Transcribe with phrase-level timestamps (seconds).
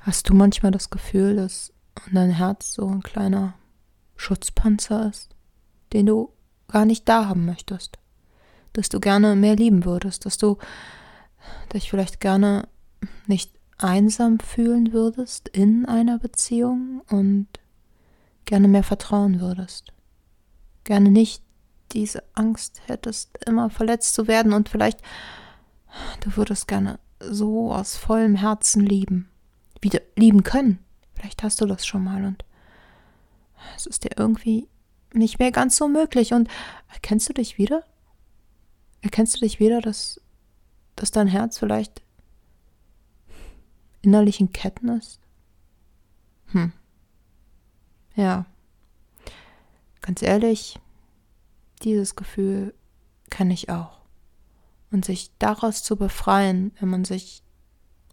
[0.00, 1.72] Hast du manchmal das Gefühl, dass
[2.10, 3.54] dein Herz so ein kleiner
[4.16, 5.34] Schutzpanzer ist,
[5.92, 6.32] den du
[6.68, 7.98] gar nicht da haben möchtest?
[8.72, 10.56] Dass du gerne mehr lieben würdest, dass du
[11.72, 12.66] dich vielleicht gerne
[13.26, 17.48] nicht einsam fühlen würdest in einer Beziehung und
[18.44, 19.92] gerne mehr vertrauen würdest.
[20.84, 21.42] Gerne nicht
[21.92, 25.00] diese Angst hättest, immer verletzt zu werden und vielleicht
[26.20, 29.29] du würdest gerne so aus vollem Herzen lieben,
[29.80, 30.78] wieder lieben können.
[31.14, 32.44] Vielleicht hast du das schon mal und
[33.76, 34.68] es ist dir irgendwie
[35.12, 36.32] nicht mehr ganz so möglich.
[36.32, 36.48] Und
[36.92, 37.84] erkennst du dich wieder?
[39.02, 40.20] Erkennst du dich wieder, dass,
[40.96, 42.02] dass dein Herz vielleicht
[44.02, 45.20] innerlich in Ketten ist?
[46.46, 46.72] Hm.
[48.14, 48.46] Ja.
[50.00, 50.78] Ganz ehrlich,
[51.82, 52.74] dieses Gefühl
[53.28, 54.00] kann ich auch.
[54.90, 57.42] Und sich daraus zu befreien, wenn man sich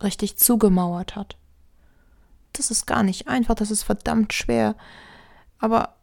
[0.02, 1.38] richtig zugemauert hat.
[2.54, 4.76] Das ist gar nicht einfach, das ist verdammt schwer.
[5.60, 5.96] Aber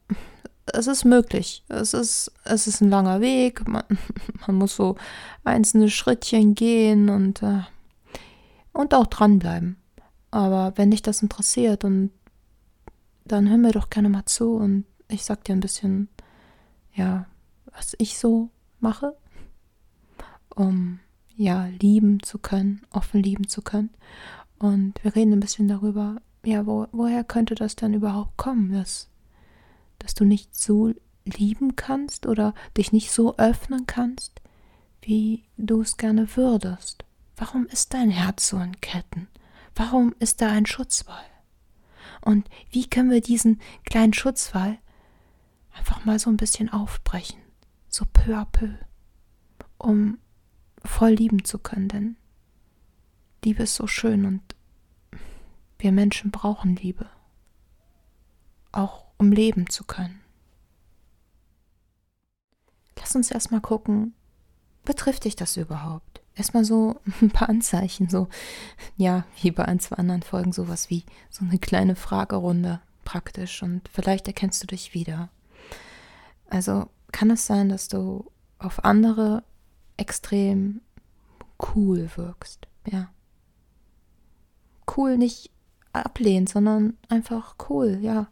[0.67, 1.65] es ist möglich.
[1.69, 3.67] Es ist, es ist ein langer Weg.
[3.69, 3.85] Man,
[4.47, 4.97] man muss so
[5.45, 7.63] einzelne Schrittchen gehen und, äh,
[8.73, 9.77] und auch dranbleiben.
[10.31, 12.11] Aber wenn dich das interessiert, und
[13.25, 16.09] dann hör mir doch gerne mal zu und ich sag dir ein bisschen,
[16.93, 17.27] ja,
[17.73, 19.17] was ich so mache,
[20.55, 21.01] um
[21.37, 23.91] ja lieben zu können, offen lieben zu können.
[24.59, 29.09] Und wir reden ein bisschen darüber, ja, wo, woher könnte das denn überhaupt kommen, dass,
[29.99, 30.93] dass du nicht so
[31.25, 34.41] lieben kannst oder dich nicht so öffnen kannst,
[35.03, 37.05] wie du es gerne würdest?
[37.37, 39.29] Warum ist dein Herz so in Ketten?
[39.75, 41.25] Warum ist da ein Schutzwall?
[42.21, 44.79] Und wie können wir diesen kleinen Schutzwall
[45.73, 47.41] einfach mal so ein bisschen aufbrechen,
[47.89, 48.71] so peu à peu,
[49.79, 50.19] um
[50.85, 52.17] voll lieben zu können, denn
[53.45, 54.54] Liebe ist so schön und
[55.79, 57.09] wir Menschen brauchen Liebe,
[58.73, 60.21] auch um leben zu können.
[62.99, 64.15] Lass uns erstmal gucken,
[64.85, 66.23] betrifft dich das überhaupt?
[66.35, 68.29] Erstmal so ein paar Anzeichen, so,
[68.97, 73.89] ja, wie bei ein, zwei anderen Folgen, sowas wie so eine kleine Fragerunde praktisch und
[73.93, 75.29] vielleicht erkennst du dich wieder.
[76.49, 79.45] Also kann es sein, dass du auf andere
[79.97, 80.81] extrem
[81.75, 83.11] cool wirkst, ja.
[84.97, 85.51] Cool nicht
[85.95, 88.29] ablehnt, sondern einfach cool, ja.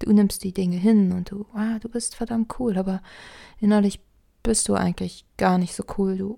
[0.00, 3.02] Du nimmst die Dinge hin und du, ah, du bist verdammt cool, aber
[3.60, 4.00] innerlich
[4.42, 6.36] bist du eigentlich gar nicht so cool, du,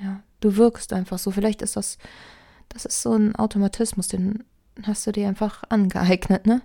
[0.00, 1.30] ja, du wirkst einfach so.
[1.30, 1.98] Vielleicht ist das,
[2.68, 4.44] das ist so ein Automatismus, den
[4.82, 6.62] hast du dir einfach angeeignet, ne?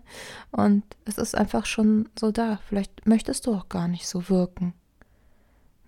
[0.52, 2.60] Und es ist einfach schon so da.
[2.68, 4.74] Vielleicht möchtest du auch gar nicht so wirken.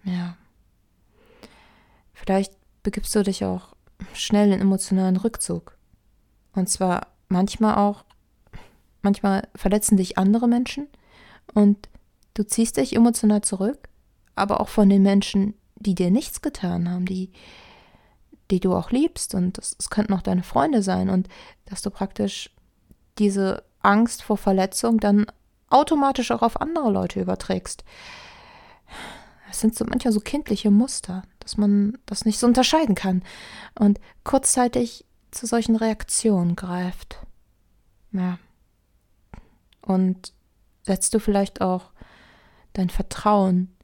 [0.04, 0.38] Ja.
[2.14, 2.54] Vielleicht
[2.84, 3.76] begibst du dich auch
[4.14, 5.78] schnell in emotionalen Rückzug.
[6.56, 8.04] Und zwar manchmal auch,
[9.02, 10.88] manchmal verletzen dich andere Menschen
[11.54, 11.90] und
[12.34, 13.90] du ziehst dich emotional zurück,
[14.36, 17.32] aber auch von den Menschen, die dir nichts getan haben, die,
[18.52, 19.36] die du auch liebst.
[19.36, 21.10] Und es, es könnten auch deine Freunde sein.
[21.10, 21.28] Und
[21.66, 22.50] dass du praktisch
[23.20, 25.26] diese Angst vor Verletzung dann
[25.70, 27.84] automatisch auch auf andere Leute überträgst.
[29.48, 33.24] Das sind so manchmal so kindliche Muster, dass man das nicht so unterscheiden kann.
[33.78, 37.18] Und kurzzeitig zu solchen Reaktionen greift.
[38.12, 38.38] Ja.
[39.82, 40.34] Und
[40.84, 41.92] setzt du vielleicht auch
[42.74, 43.76] dein Vertrauen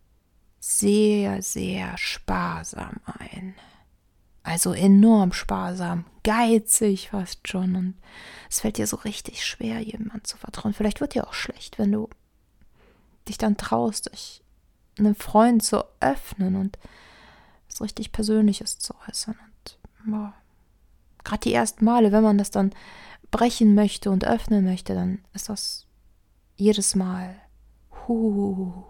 [0.60, 3.56] sehr, sehr sparsam ein.
[4.44, 7.76] Also enorm sparsam, geizig fast schon.
[7.76, 7.96] Und
[8.50, 10.74] es fällt dir so richtig schwer, jemandem zu vertrauen.
[10.74, 12.10] Vielleicht wird dir auch schlecht, wenn du
[13.28, 14.42] dich dann traust, dich
[14.98, 16.78] einem Freund zu öffnen und
[17.70, 19.38] was richtig Persönliches zu äußern.
[19.46, 20.34] Und boah,
[21.30, 22.72] gerade die ersten Male, wenn man das dann
[23.32, 25.88] brechen möchte und öffnen möchte, dann ist das
[26.56, 27.36] jedes Mal
[28.08, 28.84] huh,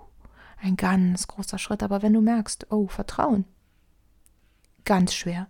[0.62, 1.84] ein ganz großer Schritt.
[1.84, 3.46] Aber wenn du merkst, oh, Vertrauen,
[4.86, 5.48] ganz schwer,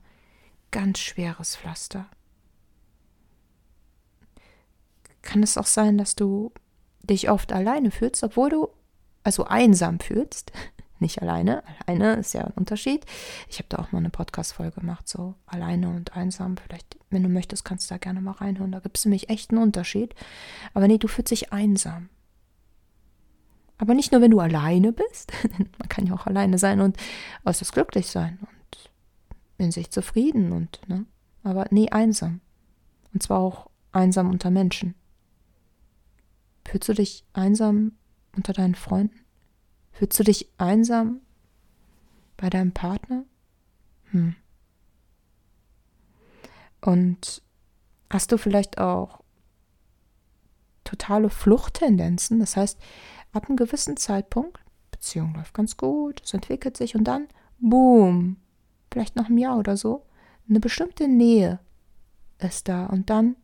[0.71, 2.07] ganz schweres Pflaster.
[5.21, 6.51] Kann es auch sein, dass du
[7.03, 8.69] dich oft alleine fühlst, obwohl du
[9.23, 10.51] also einsam fühlst,
[11.01, 11.63] nicht alleine.
[11.85, 13.05] Alleine ist ja ein Unterschied.
[13.49, 16.57] Ich habe da auch mal eine Podcast-Folge gemacht, so alleine und einsam.
[16.57, 18.71] Vielleicht, wenn du möchtest, kannst du da gerne mal reinhören.
[18.71, 20.15] Da gibt es nämlich echt einen Unterschied.
[20.73, 22.09] Aber nee, du fühlst dich einsam.
[23.77, 25.31] Aber nicht nur, wenn du alleine bist.
[25.57, 26.97] Man kann ja auch alleine sein und
[27.45, 28.89] äußerst glücklich sein und
[29.57, 31.05] in sich zufrieden und, ne?
[31.43, 32.41] Aber nee, einsam.
[33.13, 34.95] Und zwar auch einsam unter Menschen.
[36.65, 37.93] Fühlst du dich einsam
[38.35, 39.19] unter deinen Freunden?
[39.91, 41.21] Fühlst du dich einsam
[42.37, 43.25] bei deinem Partner?
[44.11, 44.35] Hm.
[46.81, 47.41] Und
[48.09, 49.19] hast du vielleicht auch
[50.89, 52.39] totale Fluchttendenzen.
[52.39, 52.79] Das heißt,
[53.31, 54.59] ab einem gewissen Zeitpunkt,
[54.91, 57.27] Beziehung läuft ganz gut, es entwickelt sich und dann,
[57.59, 58.37] boom,
[58.91, 60.05] vielleicht noch ein Jahr oder so,
[60.49, 61.59] eine bestimmte Nähe
[62.39, 63.35] ist da und dann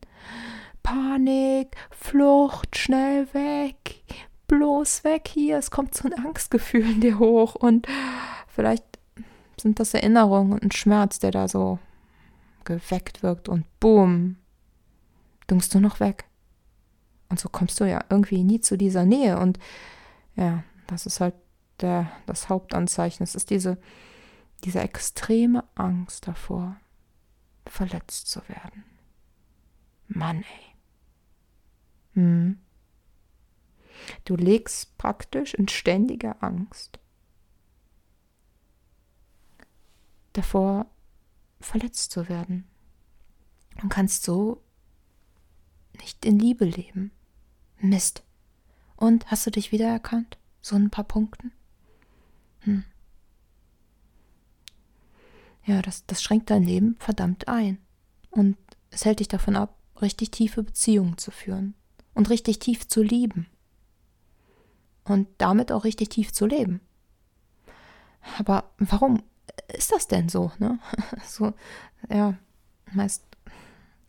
[0.81, 4.03] Panik, Flucht, schnell weg,
[4.47, 7.87] bloß weg hier, es kommt so ein Angstgefühl in dir hoch und
[8.47, 8.83] vielleicht
[9.59, 11.79] sind das Erinnerungen und ein Schmerz, der da so
[12.63, 14.37] geweckt wirkt und boom,
[15.49, 16.25] düngst du noch weg.
[17.29, 19.59] Und so kommst du ja irgendwie nie zu dieser Nähe und
[20.35, 21.35] ja, das ist halt
[21.81, 23.23] der, das Hauptanzeichen.
[23.23, 23.77] Es ist diese,
[24.63, 26.77] diese extreme Angst davor,
[27.65, 28.83] verletzt zu werden.
[30.07, 30.75] Mann, ey.
[32.13, 32.59] Hm.
[34.25, 36.99] Du legst praktisch in ständiger Angst
[40.37, 40.87] davor,
[41.59, 42.65] verletzt zu werden.
[43.81, 44.61] Und kannst so
[45.99, 47.11] nicht in Liebe leben.
[47.79, 48.23] Mist.
[48.95, 50.37] Und hast du dich wiedererkannt?
[50.61, 51.51] So ein paar Punkten?
[52.61, 52.83] Hm.
[55.65, 57.79] Ja, das, das schränkt dein Leben verdammt ein.
[58.29, 58.57] Und
[58.91, 61.73] es hält dich davon ab, richtig tiefe Beziehungen zu führen
[62.13, 63.47] und richtig tief zu lieben.
[65.05, 66.81] Und damit auch richtig tief zu leben.
[68.39, 69.21] Aber warum
[69.67, 70.51] ist das denn so?
[70.57, 70.79] Ne?
[71.25, 71.53] so,
[72.09, 72.35] ja,
[72.91, 73.23] meist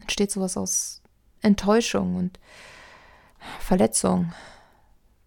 [0.01, 1.03] entsteht sowas aus
[1.43, 2.39] Enttäuschung und
[3.61, 4.33] Verletzung,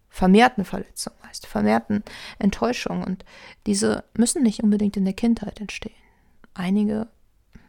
[0.08, 2.02] vermehrten Verletzung, heißt vermehrten
[2.38, 3.04] Enttäuschung.
[3.04, 3.24] Und
[3.66, 5.94] diese müssen nicht unbedingt in der Kindheit entstehen.
[6.54, 7.08] Einige,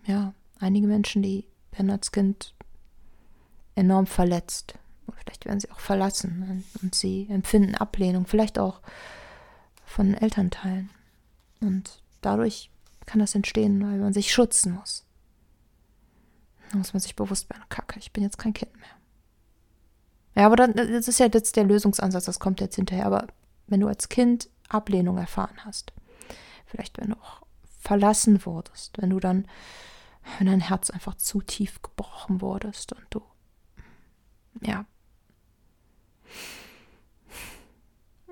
[0.05, 2.53] ja, einige Menschen, die werden als Kind
[3.75, 4.75] enorm verletzt.
[5.17, 8.81] Vielleicht werden sie auch verlassen und sie empfinden Ablehnung, vielleicht auch
[9.85, 10.89] von Elternteilen.
[11.59, 12.71] Und dadurch
[13.05, 15.05] kann das entstehen, weil man sich schützen muss.
[16.71, 18.85] Da muss man sich bewusst werden, kacke, ich bin jetzt kein Kind mehr.
[20.35, 23.05] Ja, aber dann, das ist ja jetzt der Lösungsansatz, das kommt jetzt hinterher.
[23.05, 23.27] Aber
[23.67, 25.91] wenn du als Kind Ablehnung erfahren hast,
[26.65, 27.41] vielleicht wenn du auch
[27.79, 29.47] verlassen wurdest, wenn du dann,
[30.37, 33.21] wenn dein Herz einfach zu tief gebrochen wurdest und du,
[34.61, 34.85] ja.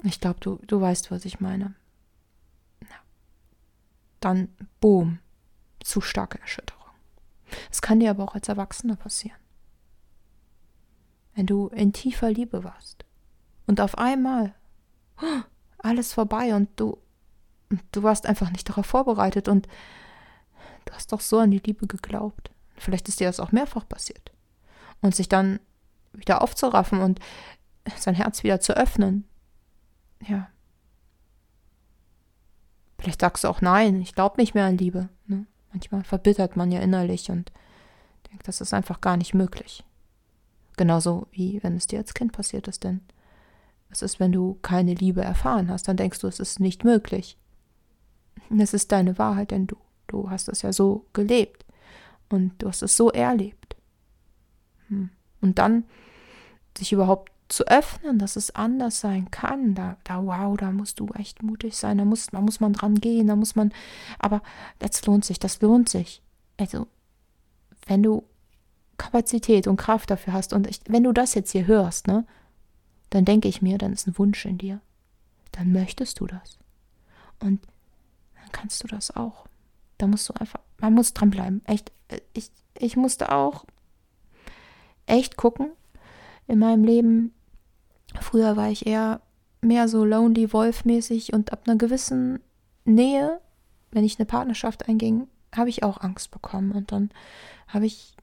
[0.04, 1.76] Ich glaube, du, du weißt, was ich meine.
[4.20, 4.50] Dann,
[4.80, 5.20] boom,
[5.80, 6.80] zu starke Erschütterung.
[7.72, 9.40] Es kann dir aber auch als Erwachsener passieren.
[11.36, 13.06] Wenn du in tiefer Liebe warst
[13.66, 14.54] und auf einmal
[15.22, 15.42] oh,
[15.78, 16.98] alles vorbei und du
[17.92, 19.68] du warst einfach nicht darauf vorbereitet und
[20.86, 22.52] du hast doch so an die Liebe geglaubt.
[22.78, 24.32] Vielleicht ist dir das auch mehrfach passiert.
[25.02, 25.60] Und sich dann
[26.14, 27.20] wieder aufzuraffen und
[27.98, 29.26] sein Herz wieder zu öffnen.
[30.28, 30.50] Ja.
[33.00, 35.10] Vielleicht sagst du auch nein, ich glaube nicht mehr an Liebe.
[35.28, 35.46] Ne?
[35.72, 37.52] Manchmal verbittert man ja innerlich und
[38.30, 39.86] denkt, das ist einfach gar nicht möglich.
[40.78, 43.02] Genauso wie wenn es dir als Kind passiert ist, denn
[43.90, 45.88] was ist, wenn du keine Liebe erfahren hast?
[45.88, 47.38] Dann denkst du, es ist nicht möglich.
[48.58, 49.78] Es ist deine Wahrheit, denn du,
[50.08, 51.66] du hast es ja so gelebt
[52.30, 53.76] und du hast es so erlebt.
[54.90, 55.10] Hm.
[55.42, 55.86] Und dann
[56.78, 61.08] sich überhaupt zu öffnen, dass es anders sein kann, da, da wow, da musst du
[61.16, 63.74] echt mutig sein, da muss, da muss man dran gehen, da muss man,
[64.20, 64.42] aber
[64.78, 66.22] das lohnt sich, das lohnt sich.
[66.58, 66.88] Also,
[67.88, 68.24] wenn du
[68.98, 72.26] Kapazität und Kraft dafür hast und ich, wenn du das jetzt hier hörst, ne,
[73.10, 74.80] dann denke ich mir, dann ist ein Wunsch in dir,
[75.52, 76.60] dann möchtest du das.
[77.40, 77.66] Und
[78.36, 79.48] dann kannst du das auch.
[79.98, 81.66] Da musst du einfach, man muss dranbleiben.
[81.66, 81.92] Echt,
[82.34, 83.66] ich, ich musste auch
[85.08, 85.72] echt gucken
[86.48, 87.34] in meinem Leben,
[88.22, 89.22] Früher war ich eher
[89.62, 92.40] mehr so lonely Wolf-mäßig und ab einer gewissen
[92.86, 93.40] Nähe,
[93.92, 97.10] wenn ich eine Partnerschaft einging, habe ich auch Angst bekommen und dann
[97.68, 98.16] habe ich,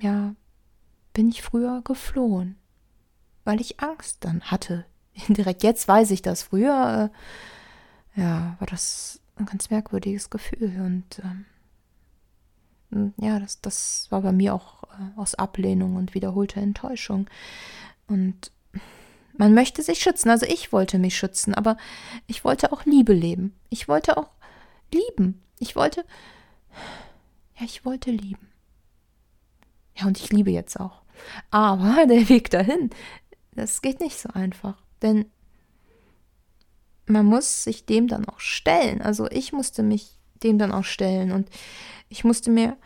[0.00, 0.34] ja,
[1.12, 2.56] bin ich früher geflohen,
[3.44, 4.84] weil ich Angst dann hatte.
[5.28, 6.42] Direkt jetzt weiß ich das.
[6.42, 7.10] Früher,
[8.16, 11.44] äh, ja, war das ein ganz merkwürdiges Gefühl und ähm,
[13.18, 17.28] ja, das, das war bei mir auch äh, aus Ablehnung und wiederholter Enttäuschung.
[18.06, 18.50] Und
[19.38, 20.28] man möchte sich schützen.
[20.28, 21.76] Also ich wollte mich schützen, aber
[22.26, 23.54] ich wollte auch Liebe leben.
[23.70, 24.28] Ich wollte auch
[24.92, 25.42] lieben.
[25.58, 26.04] Ich wollte,
[27.58, 28.48] ja, ich wollte lieben.
[29.96, 31.02] Ja, und ich liebe jetzt auch.
[31.50, 32.90] Aber der Weg dahin,
[33.52, 34.76] das geht nicht so einfach.
[35.02, 35.26] Denn
[37.06, 39.00] man muss sich dem dann auch stellen.
[39.00, 41.48] Also ich musste mich dem dann auch stellen und
[42.08, 42.76] ich musste mir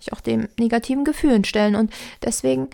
[0.00, 1.76] ich auch dem negativen Gefühlen stellen.
[1.76, 2.68] Und deswegen,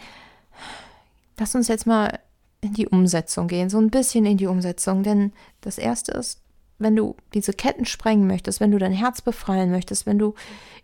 [1.39, 2.21] lass uns jetzt mal
[2.61, 5.03] in die Umsetzung gehen, so ein bisschen in die Umsetzung.
[5.03, 6.41] Denn das Erste ist,
[6.79, 10.35] wenn du diese Ketten sprengen möchtest, wenn du dein Herz befreien möchtest, wenn du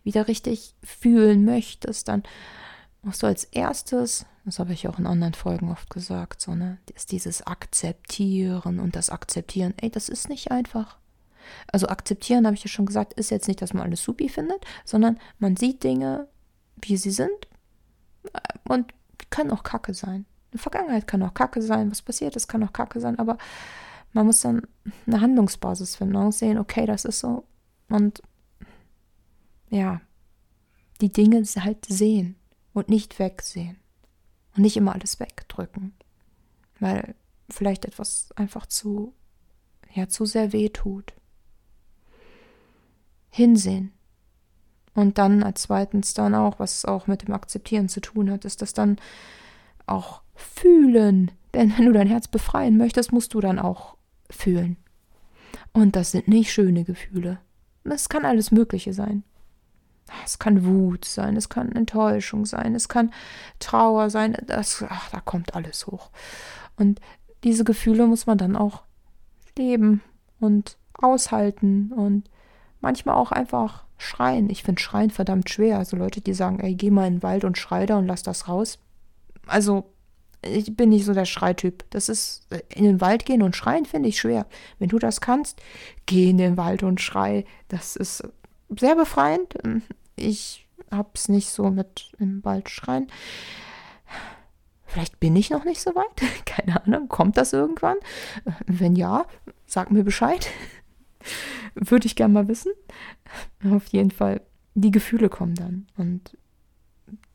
[0.05, 2.23] wieder richtig fühlen möchtest, dann
[3.03, 6.79] musst du als erstes, das habe ich auch in anderen Folgen oft gesagt, so, ne,
[6.95, 10.99] ist dieses Akzeptieren und das Akzeptieren, ey, das ist nicht einfach.
[11.73, 14.65] Also akzeptieren, habe ich ja schon gesagt, ist jetzt nicht, dass man alles supi findet,
[14.85, 16.29] sondern man sieht Dinge,
[16.81, 17.49] wie sie sind
[18.33, 18.39] äh,
[18.69, 18.93] und
[19.31, 20.25] können auch Kacke sein.
[20.53, 23.39] Die Vergangenheit kann auch Kacke sein, was passiert ist, kann auch Kacke sein, aber
[24.13, 24.63] man muss dann
[25.07, 27.45] eine Handlungsbasis finden und sehen, okay, das ist so
[27.89, 28.23] und
[29.71, 30.01] ja,
[31.01, 32.37] die Dinge halt sehen
[32.73, 33.79] und nicht wegsehen
[34.55, 35.95] und nicht immer alles wegdrücken,
[36.79, 37.15] weil
[37.49, 39.15] vielleicht etwas einfach zu,
[39.93, 41.15] ja, zu sehr weh tut.
[43.31, 43.93] Hinsehen.
[44.95, 48.61] Und dann als zweitens dann auch, was auch mit dem Akzeptieren zu tun hat, ist
[48.61, 48.99] das dann
[49.93, 51.31] auch fühlen.
[51.55, 53.97] Denn wenn du dein Herz befreien möchtest, musst du dann auch
[54.31, 54.77] fühlen.
[55.73, 57.39] Und das sind nicht schöne Gefühle.
[57.85, 59.25] Es kann alles Mögliche sein.
[60.25, 63.13] Es kann Wut sein, es kann Enttäuschung sein, es kann
[63.61, 64.37] Trauer sein.
[64.47, 66.11] Das, ach, da kommt alles hoch.
[66.77, 67.01] Und
[67.45, 68.83] diese Gefühle muss man dann auch
[69.57, 70.03] leben
[70.41, 72.29] und aushalten und
[72.81, 74.51] manchmal auch einfach schreien.
[74.51, 75.79] Ich finde Schreien verdammt schwer.
[75.79, 78.23] Also Leute, die sagen, ey, geh mal in den Wald und schrei da und lass
[78.23, 78.79] das raus.
[79.47, 79.93] Also
[80.43, 81.85] ich bin nicht so der Schreityp.
[81.91, 84.47] Das ist, in den Wald gehen und schreien finde ich schwer.
[84.79, 85.61] Wenn du das kannst,
[86.07, 87.45] geh in den Wald und schrei.
[87.69, 88.25] Das ist
[88.69, 89.55] sehr befreiend.
[90.17, 93.07] Ich habe es nicht so mit im Wald schreien.
[94.87, 96.23] Vielleicht bin ich noch nicht so weit.
[96.45, 97.09] Keine Ahnung.
[97.09, 97.97] Kommt das irgendwann?
[98.67, 99.27] Wenn ja,
[99.67, 100.49] sag mir Bescheid.
[101.75, 102.73] Würde ich gerne mal wissen.
[103.71, 104.43] Auf jeden Fall,
[104.75, 105.87] die Gefühle kommen dann.
[105.97, 106.37] Und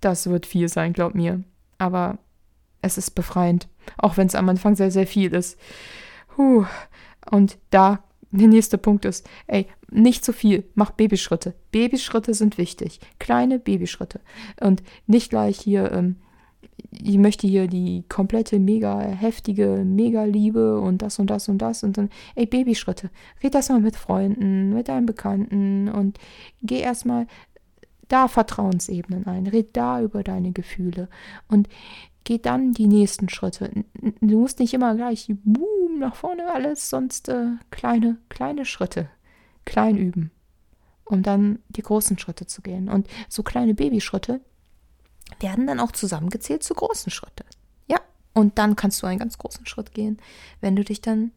[0.01, 1.43] das wird viel sein, glaub mir.
[1.77, 2.17] Aber
[2.81, 3.67] es ist befreiend.
[3.97, 5.57] Auch wenn es am Anfang sehr, sehr viel ist.
[6.35, 6.65] Puh.
[7.29, 11.53] Und da der nächste Punkt ist, ey, nicht zu viel, mach Babyschritte.
[11.71, 12.99] Babyschritte sind wichtig.
[13.19, 14.19] Kleine Babyschritte.
[14.59, 16.17] Und nicht gleich hier, ähm,
[16.91, 21.83] ich möchte hier die komplette, mega heftige, mega Liebe und das und das und das
[21.83, 23.09] und dann, ey, Babyschritte.
[23.43, 26.19] Red das mal mit Freunden, mit deinen Bekannten und
[26.61, 27.27] geh erstmal
[28.07, 29.47] da Vertrauensebenen ein.
[29.47, 31.09] Red da über deine Gefühle
[31.47, 31.67] und
[32.27, 33.71] geh dann die nächsten Schritte.
[34.19, 39.09] Du musst nicht immer gleich boom nach vorne alles, sonst äh, kleine, kleine Schritte,
[39.63, 40.31] klein üben,
[41.05, 42.89] um dann die großen Schritte zu gehen.
[42.89, 44.41] Und so kleine Babyschritte
[45.39, 47.45] werden dann auch zusammengezählt zu großen Schritten.
[47.87, 48.01] Ja,
[48.33, 50.17] und dann kannst du einen ganz großen Schritt gehen,
[50.59, 51.31] wenn du dich dann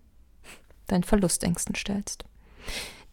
[0.89, 2.25] deinen Verlustängsten stellst.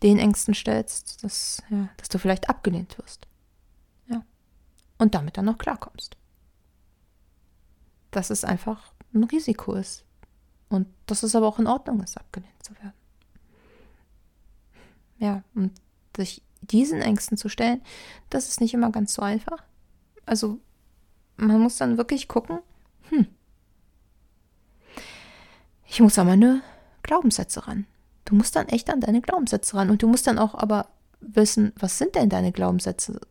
[0.01, 3.26] Den Ängsten stellst, dass, ja, dass du vielleicht abgelehnt wirst.
[4.97, 6.17] Und damit dann noch klarkommst
[8.17, 10.03] dass es einfach ein Risiko ist.
[10.69, 12.93] Und dass es aber auch in Ordnung ist, abgelehnt zu werden.
[15.19, 15.71] Ja, und
[16.15, 17.81] sich diesen Ängsten zu stellen,
[18.29, 19.63] das ist nicht immer ganz so einfach.
[20.25, 20.59] Also
[21.37, 22.59] man muss dann wirklich gucken,
[23.09, 23.27] hm,
[25.85, 26.61] ich muss an meine
[27.03, 27.85] Glaubenssätze ran.
[28.25, 29.89] Du musst dann echt an deine Glaubenssätze ran.
[29.89, 30.87] Und du musst dann auch aber
[31.21, 33.21] wissen, was sind denn deine Glaubenssätze?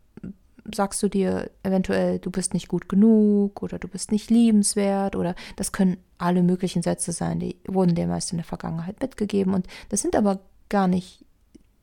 [0.75, 5.35] Sagst du dir eventuell, du bist nicht gut genug oder du bist nicht liebenswert oder
[5.57, 9.67] das können alle möglichen Sätze sein, die wurden dir meist in der Vergangenheit mitgegeben und
[9.89, 11.25] das sind aber gar nicht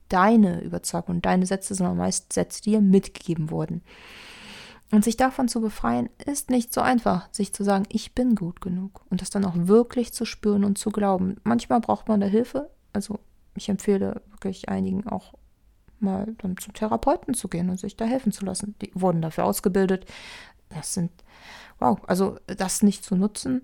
[0.10, 3.82] deine Überzeugung, deine Sätze, sondern meist Sätze, die dir mitgegeben wurden.
[4.92, 8.62] Und sich davon zu befreien, ist nicht so einfach, sich zu sagen, ich bin gut
[8.62, 11.38] genug und das dann auch wirklich zu spüren und zu glauben.
[11.44, 13.20] Manchmal braucht man da Hilfe, also
[13.56, 15.34] ich empfehle wirklich einigen auch
[16.04, 18.76] mal dann zum Therapeuten zu gehen und sich da helfen zu lassen.
[18.82, 20.06] Die wurden dafür ausgebildet.
[20.70, 21.12] Das sind,
[21.80, 23.64] wow, also das nicht zu nutzen,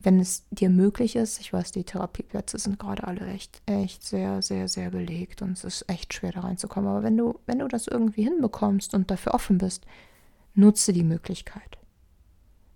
[0.00, 1.40] wenn es dir möglich ist.
[1.40, 5.64] Ich weiß, die Therapieplätze sind gerade alle echt, echt sehr, sehr, sehr belegt und es
[5.64, 6.88] ist echt schwer da reinzukommen.
[6.88, 9.86] Aber wenn du, wenn du das irgendwie hinbekommst und dafür offen bist,
[10.54, 11.78] nutze die Möglichkeit.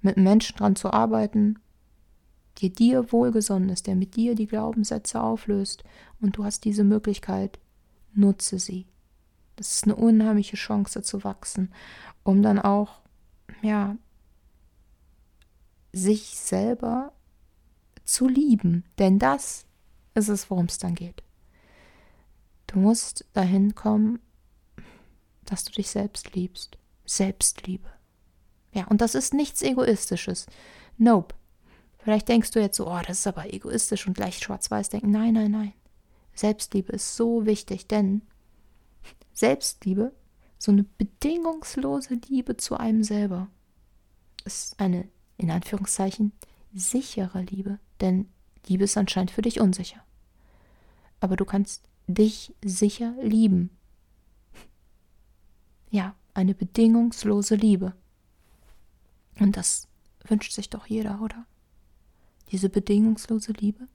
[0.00, 1.58] Mit Menschen dran zu arbeiten,
[2.60, 5.84] der dir wohlgesonnen ist, der mit dir die Glaubenssätze auflöst
[6.20, 7.58] und du hast diese Möglichkeit,
[8.14, 8.86] nutze sie.
[9.56, 11.72] Das ist eine unheimliche Chance zu wachsen,
[12.22, 13.00] um dann auch,
[13.62, 13.96] ja,
[15.92, 17.12] sich selber
[18.04, 18.84] zu lieben.
[18.98, 19.66] Denn das
[20.14, 21.22] ist es, worum es dann geht.
[22.66, 24.18] Du musst dahin kommen,
[25.44, 26.78] dass du dich selbst liebst.
[27.04, 27.88] Selbstliebe.
[28.72, 30.46] Ja, und das ist nichts Egoistisches.
[30.96, 31.34] Nope.
[31.98, 35.10] Vielleicht denkst du jetzt so, oh, das ist aber egoistisch und leicht schwarz-weiß denken.
[35.10, 35.72] Nein, nein, nein.
[36.34, 38.22] Selbstliebe ist so wichtig, denn
[39.32, 40.12] Selbstliebe,
[40.58, 43.48] so eine bedingungslose Liebe zu einem selber,
[44.44, 46.32] ist eine, in Anführungszeichen,
[46.72, 48.28] sichere Liebe, denn
[48.66, 50.02] Liebe ist anscheinend für dich unsicher.
[51.20, 53.70] Aber du kannst dich sicher lieben.
[55.90, 57.94] Ja, eine bedingungslose Liebe.
[59.38, 59.88] Und das
[60.24, 61.46] wünscht sich doch jeder, oder?
[62.50, 63.88] Diese bedingungslose Liebe,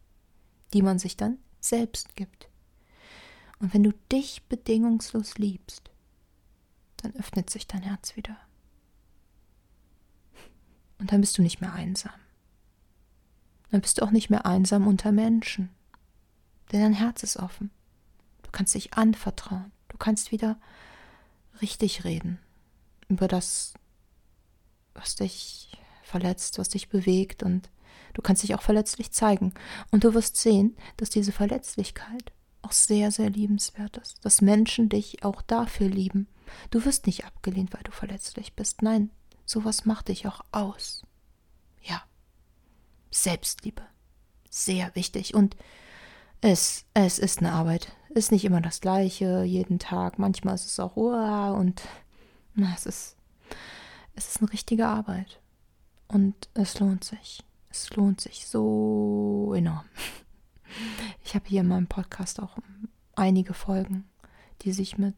[0.74, 2.50] die man sich dann selbst gibt.
[3.60, 5.90] Und wenn du dich bedingungslos liebst,
[6.98, 8.38] dann öffnet sich dein Herz wieder.
[11.00, 12.14] Und dann bist du nicht mehr einsam.
[13.72, 15.70] Dann bist du auch nicht mehr einsam unter Menschen.
[16.72, 17.72] Denn dein Herz ist offen.
[18.44, 19.72] Du kannst dich anvertrauen.
[19.90, 20.60] Du kannst wieder
[21.62, 22.40] richtig reden
[23.08, 23.74] über das,
[24.94, 25.72] was dich
[26.04, 27.70] verletzt, was dich bewegt und
[28.14, 29.54] du kannst dich auch verletzlich zeigen.
[29.92, 32.32] Und du wirst sehen, dass diese Verletzlichkeit
[32.68, 36.28] auch sehr, sehr liebenswert ist, dass Menschen dich auch dafür lieben.
[36.70, 38.82] Du wirst nicht abgelehnt, weil du verletzlich bist.
[38.82, 39.10] Nein,
[39.46, 41.04] sowas macht dich auch aus.
[41.82, 42.04] Ja,
[43.10, 43.84] Selbstliebe,
[44.50, 45.56] sehr wichtig und
[46.42, 47.94] es, es ist eine Arbeit.
[48.10, 50.20] Ist nicht immer das Gleiche, jeden Tag.
[50.20, 51.82] Manchmal ist es auch, uh, und
[52.54, 53.16] na, es ist,
[54.16, 55.40] es ist eine richtige Arbeit.
[56.08, 57.44] Und es lohnt sich.
[57.70, 59.86] Es lohnt sich so enorm.
[61.24, 62.58] Ich habe hier in meinem Podcast auch
[63.16, 64.06] einige Folgen,
[64.62, 65.16] die sich mit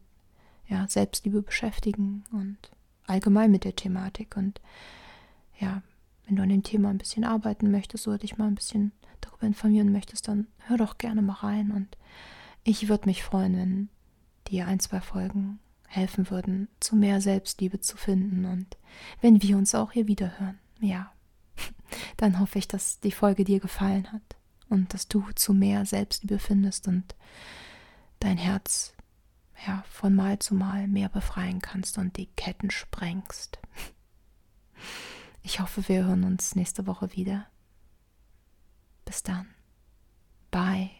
[0.68, 2.58] ja, Selbstliebe beschäftigen und
[3.06, 4.36] allgemein mit der Thematik.
[4.36, 4.60] Und
[5.58, 5.82] ja,
[6.26, 9.46] wenn du an dem Thema ein bisschen arbeiten möchtest oder dich mal ein bisschen darüber
[9.46, 11.70] informieren möchtest, dann hör doch gerne mal rein.
[11.70, 11.96] Und
[12.64, 13.88] ich würde mich freuen, wenn
[14.48, 18.44] dir ein, zwei Folgen helfen würden, zu mehr Selbstliebe zu finden.
[18.44, 18.76] Und
[19.20, 21.12] wenn wir uns auch hier wieder hören, ja,
[22.16, 24.22] dann hoffe ich, dass die Folge dir gefallen hat
[24.70, 27.14] und dass du zu mehr Selbstliebe findest und
[28.20, 28.94] dein Herz
[29.66, 33.58] ja, von Mal zu Mal mehr befreien kannst und die Ketten sprengst.
[35.42, 37.46] Ich hoffe, wir hören uns nächste Woche wieder.
[39.04, 39.48] Bis dann.
[40.50, 40.99] Bye.